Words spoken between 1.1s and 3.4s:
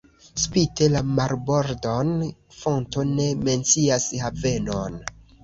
marbordon fonto ne